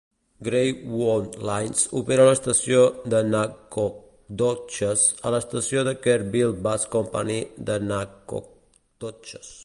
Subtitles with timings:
[0.45, 2.79] Greyhound Lines opera l'estació
[3.13, 7.37] de Nacogdoches a l'estació de Kerrville Bus Company
[7.69, 9.53] de Nacogdoches.